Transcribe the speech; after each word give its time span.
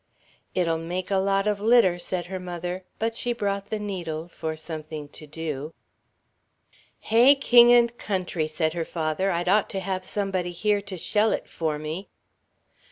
"It'll 0.55 0.79
make 0.79 1.11
a 1.11 1.17
lot 1.17 1.45
of 1.45 1.59
litter," 1.61 1.99
said 1.99 2.25
her 2.25 2.39
mother, 2.39 2.85
but 2.97 3.13
she 3.13 3.33
brought 3.33 3.69
the 3.69 3.77
needle, 3.77 4.27
for 4.27 4.57
something 4.57 5.07
to 5.09 5.27
do. 5.27 5.75
"Hey, 7.01 7.35
king 7.35 7.71
and 7.71 7.95
country," 7.99 8.47
said 8.47 8.73
her 8.73 8.81
father; 8.83 9.29
"I'd 9.29 9.47
ought 9.47 9.69
to 9.69 9.79
have 9.79 10.03
somebody 10.03 10.53
here 10.53 10.81
to 10.81 10.97
shell 10.97 11.31
it 11.31 11.47
for 11.47 11.77
me." 11.77 12.09